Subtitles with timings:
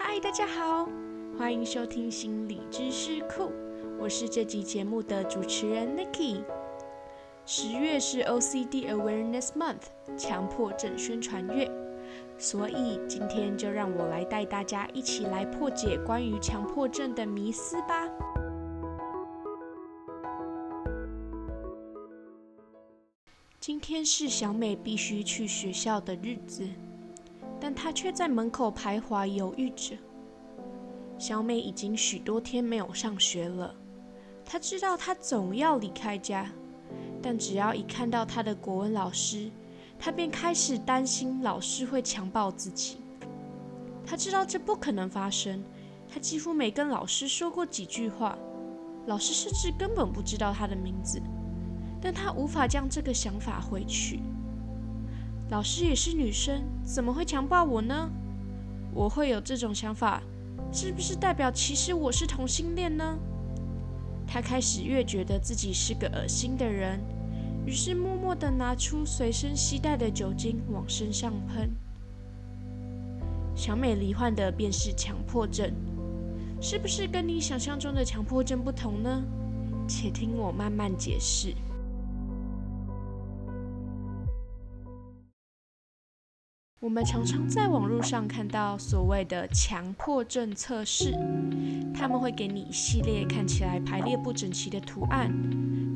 [0.00, 0.88] 嗨，大家好，
[1.36, 3.50] 欢迎收听心理知识库，
[3.98, 6.44] 我是这集节目的主持人 Nikki。
[7.44, 11.68] 十月是 OCD Awareness Month，强迫症宣传月，
[12.38, 18.08] 所以今天就让我来带大家一起来破解关于强迫症的迷思吧。
[23.58, 26.64] 今天是小美必须去学校的日子。
[27.68, 29.94] 但他却在门口徘徊，犹豫着。
[31.18, 33.74] 小美已经许多天没有上学了。
[34.42, 36.50] 她知道她总要离开家，
[37.20, 39.50] 但只要一看到她的国文老师，
[39.98, 43.02] 她便开始担心老师会强暴自己。
[44.06, 45.62] 她知道这不可能发生，
[46.08, 48.38] 她几乎没跟老师说过几句话，
[49.04, 51.20] 老师甚至根本不知道她的名字。
[52.00, 54.20] 但她无法将这个想法回去。
[55.50, 58.10] 老师也是女生，怎么会强暴我呢？
[58.92, 60.22] 我会有这种想法，
[60.72, 63.18] 是不是代表其实我是同性恋呢？
[64.26, 67.00] 他开始越觉得自己是个恶心的人，
[67.64, 71.70] 于是默默地拿出随身携带的酒精往身上喷。
[73.54, 75.72] 小美罹患的便是强迫症，
[76.60, 79.24] 是不是跟你想象中的强迫症不同呢？
[79.88, 81.54] 且听我慢慢解释。
[86.80, 91.12] 我们常常在网络上看到所谓的强迫症测试，
[91.92, 95.28] 他们会给你一系列看起来排列不整齐的图案，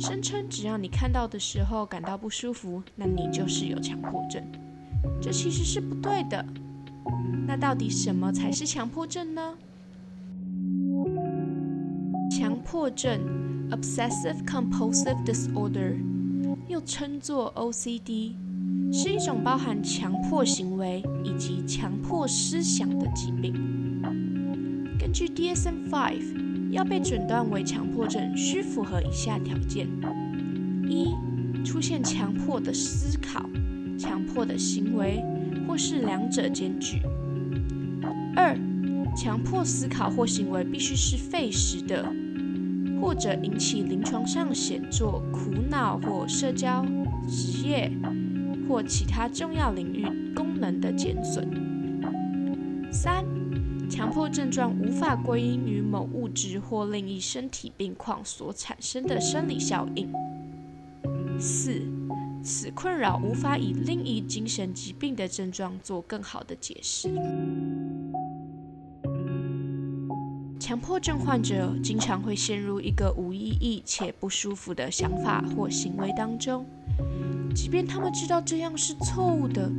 [0.00, 4.44] 声称只要你看到的时候感到不舒服，那你就是有强迫症。
[5.20, 6.44] 这其实是不对的。
[7.46, 9.54] 那到底什么才是强迫症呢？
[12.28, 13.20] 强迫症
[13.70, 15.96] （Obsessive Compulsive Disorder）
[16.66, 18.32] 又称作 OCD。
[18.94, 23.54] 是一种包含强迫行为以及强迫思想的疾病。
[24.98, 29.88] 根据 DSM-5，要被诊断为强迫症，需符合以下条件：
[30.86, 31.14] 一、
[31.64, 33.48] 出现强迫的思考、
[33.98, 35.24] 强迫的行为，
[35.66, 36.98] 或是两者兼具；
[38.36, 38.54] 二、
[39.16, 42.06] 强迫思考或行为必须是费时的，
[43.00, 46.84] 或者引起临床上显著苦恼或社交、
[47.26, 47.90] 职业。
[48.72, 51.46] 或其他重要领域功能的减损。
[52.90, 53.22] 三、
[53.90, 60.10] 强迫症状无法归因于某物质或另一身体病况所产生的生理效应。
[61.38, 61.82] 四、
[62.42, 67.10] 此困扰无法以另一精神疾病的症状做更好的解释。
[70.58, 76.64] 强迫症患者经常会陷入一个无意义且不舒服的想法或行为当中。
[77.52, 79.70] 即便他们知道这样是错误的，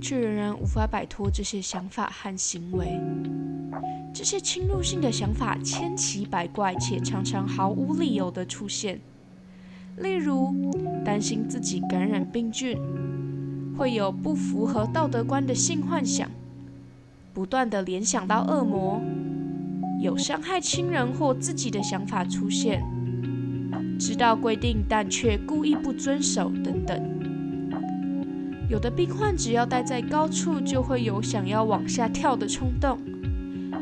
[0.00, 3.00] 却仍然无法摆脱这些想法和行为。
[4.14, 9.00] 这些侵入性的想法千奇百怪，且常常毫无理由的出现。
[9.98, 10.54] 例如，
[11.04, 12.78] 担心自己感染病菌，
[13.76, 16.30] 会有不符合道德观的性幻想，
[17.34, 19.00] 不断的联想到恶魔，
[20.00, 22.82] 有伤害亲人或自己的想法出现，
[23.98, 27.00] 知道规定但却故意不遵守等等。
[28.68, 32.98] 有的病患只要待在高处，就会有想要往下跳的冲动；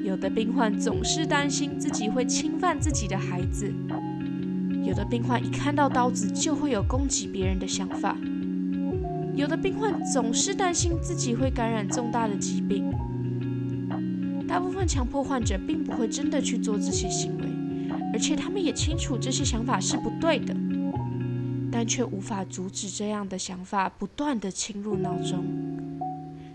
[0.05, 3.73] 有的病患总是担心自己会侵犯自己的孩子；
[4.85, 8.15] 有的病患一看到刀子就会有攻击别人的想法；
[9.35, 12.93] 有的病患总是担心自己会感染重大的疾病。
[14.47, 17.45] 大部分强迫患者并不会真的去做这些行为，
[18.15, 20.55] 而且他们也清楚这些想法是不对的。
[21.73, 25.45] 但却无法阻止这样的想法不断地侵入脑中，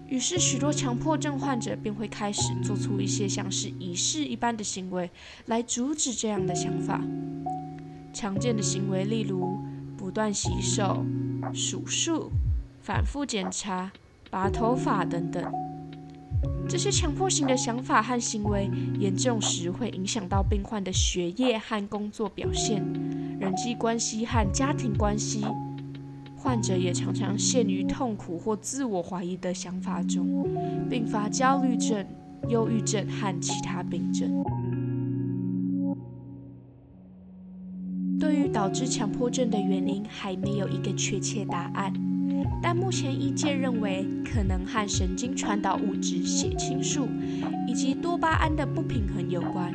[0.08, 5.12] 于是许多强迫症患者便会开始做出一些像是仪式一般的行为
[5.48, 7.04] 来阻止这样的想法。
[8.14, 9.60] 常见的行为例如
[9.98, 11.06] 不断洗手、
[11.54, 12.32] 数数、
[12.82, 13.92] 反复检查、
[14.32, 15.69] 拔头发等等。
[16.68, 18.70] 这些强迫型的想法和行为
[19.00, 22.84] 严重时会影响到病患的学业和工作表现。
[23.40, 25.44] 人际关系和家庭关系，
[26.36, 30.48] 患者也常常陷于痛苦或自我怀疑的想法中，
[30.90, 32.06] 并发焦虑症、
[32.50, 34.44] 忧郁症和其他病症。
[38.20, 41.94] 对于导致强迫症的原因，还没有一个确切答案，
[42.62, 47.08] 但目前医界认为可能和神经传导物质血清素
[47.68, 49.74] 以及多巴胺的不平衡有关。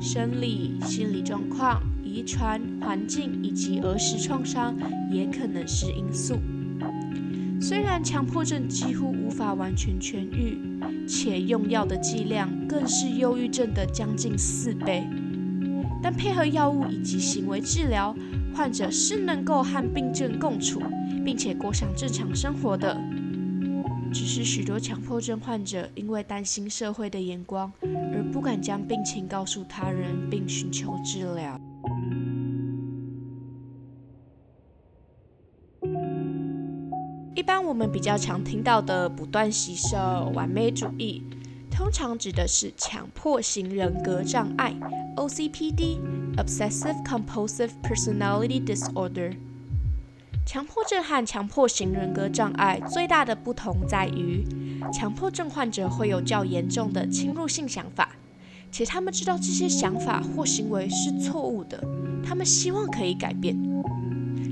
[0.00, 1.80] 生理、心理状况。
[2.10, 4.74] 遗传、环境以及儿时创伤
[5.12, 6.38] 也可能是因素。
[7.60, 10.58] 虽然强迫症几乎无法完全痊愈，
[11.06, 15.06] 且用药的剂量更是忧郁症的将近四倍，
[16.02, 18.16] 但配合药物以及行为治疗，
[18.58, 20.82] 患者是能够和病症共处，
[21.24, 23.00] 并且过上正常生活的。
[24.12, 27.72] 只是许多强迫症患者因为担心社会的眼光，
[28.12, 31.60] 而不敢将病情告诉他人，并寻求治疗。
[37.36, 39.96] 一般我们比较常听到的不断吸收、
[40.34, 41.22] 完美主义，
[41.78, 44.74] 通常指的是强迫型人格障碍
[45.14, 49.36] （OCPD，Obsessive Compulsive Personality Disorder）。
[50.44, 54.44] 强迫症和强迫型人格障碍最大的不同在于，
[54.92, 58.10] 强迫症患者会有较严重的侵入性想法，
[58.72, 61.80] 且他们知道这些想法或行为是错误的，
[62.24, 63.56] 他们希望可以改变。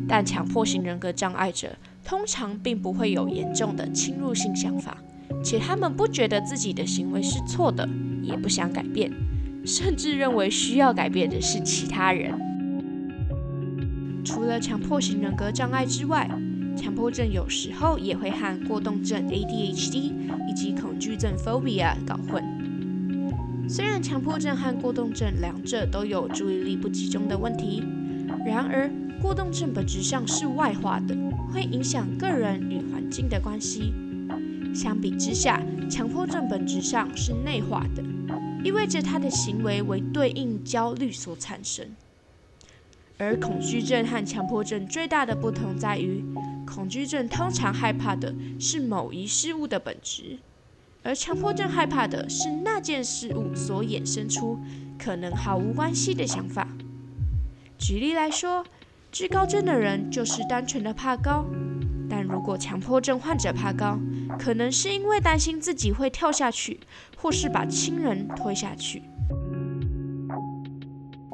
[0.09, 1.77] 但强迫型人格障碍者。
[2.05, 4.97] 通常并不会有严重的侵入性想法，
[5.43, 7.89] 且他们不觉得自己的行为是错的，
[8.23, 9.11] 也不想改变，
[9.65, 12.33] 甚至认为需要改变的是其他人。
[14.25, 16.29] 除了强迫型人格障碍之外，
[16.77, 20.13] 强迫症有时候也会和过动症 （ADHD）
[20.49, 22.43] 以及恐惧症 （Phobia） 搞混。
[23.69, 27.83] 虽然强迫症和过动症两者都有注意力不集中的问题，
[28.45, 28.91] 然而
[29.23, 31.17] 过动症本质上是外化的。
[31.53, 33.95] 会影响个人与环境的关系。
[34.77, 38.05] 相比之下，强迫症本质上是内化的，
[38.63, 41.97] 意味着他的行为为对应焦虑所产生。
[43.17, 46.23] 而恐惧症和强迫症最大的不同在于，
[46.67, 50.39] 恐惧症通常害怕的是某一事物的本质，
[51.03, 54.59] 而强迫症害怕的是那件事物所衍生出
[54.99, 56.69] 可能毫无关系的想法。
[57.79, 58.65] 举例来说。
[59.13, 61.47] 惧高症的人就是单纯的怕高，
[62.47, 63.99] 如果强迫症患者怕高，
[64.39, 66.79] 可能是因为担心自己会跳下去，
[67.17, 69.03] 或是把亲人推下去。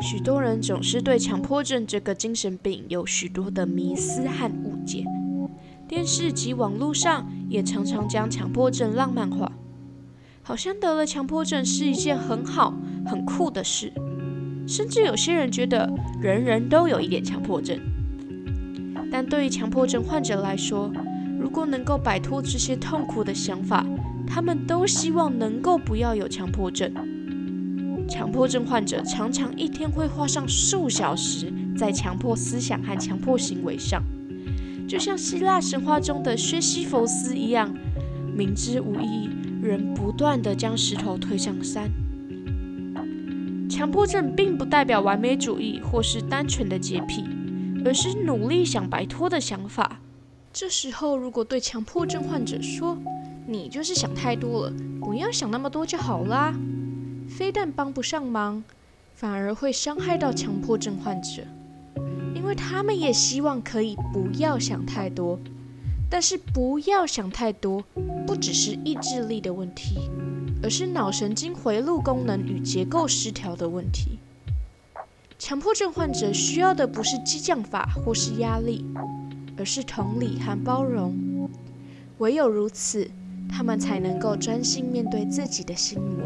[0.00, 5.04] 许多人总是对强迫症这个精神病有许多的迷思和误解，
[5.86, 9.52] 电视及网络上也常常将强迫症浪漫化，
[10.42, 12.72] 好像得了强迫症是一件很好、
[13.04, 13.92] 很酷的事。
[14.66, 15.92] 甚至有些人觉得
[16.22, 17.78] 人人都有一点强迫症，
[19.12, 20.90] 但对于强迫症患者来说，
[21.38, 23.86] 如果能够摆脱这些痛苦的想法，
[24.26, 26.90] 他们都希望能够不要有强迫症。
[28.08, 34.02] 强迫症患者常常一天会花上数小时在强迫思想和强迫行为上，
[34.88, 37.72] 就像希腊神话中的薛西弗斯一样，
[38.34, 39.30] 明知无意义，
[39.62, 41.90] 仍不断地将石头推上山。
[43.68, 47.24] 强迫症并不代表完美主义或是单纯的洁癖，
[47.84, 50.00] 而是努力想摆脱的想法。
[50.52, 52.96] 这时候，如果对强迫症患者说
[53.46, 56.54] “你就是想太多了，不要想那么多就好啦”，
[57.28, 58.62] 非但帮不上忙，
[59.14, 61.42] 反而会伤害到强迫症患者，
[62.34, 65.38] 因为他们也希望可以不要想太多。
[66.10, 67.82] 但是，不要想太多，
[68.26, 70.10] 不只是意志力的问题。
[70.64, 74.20] 而是脑神经回路功能与结构失调的问题。
[75.44, 78.86] 强迫症患者需要的不是激将法或是压力，
[79.58, 81.50] 而是同理和包容。
[82.18, 83.10] 唯有如此，
[83.50, 86.24] 他们才能够专心面对自己的心魔。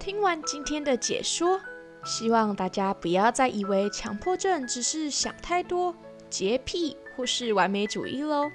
[0.00, 1.60] 听完今天的解说，
[2.04, 5.94] 希望大家不要再以为强迫症只是想太多、
[6.28, 6.96] 洁癖。
[7.16, 8.50] 或是完美主义喽。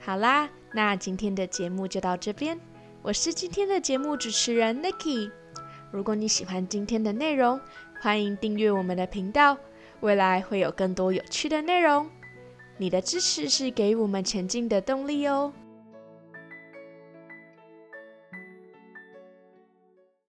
[0.00, 2.58] 好啦，那今天的节目就到这边。
[3.04, 5.28] 我是今天的节目主持人 Nikki。
[5.90, 7.60] 如果你喜欢今天的内容，
[8.00, 9.58] 欢迎订阅我们的频道，
[10.02, 12.08] 未来会有更多有趣的内容。
[12.76, 15.52] 你的支持是给予我们前进的动力哦。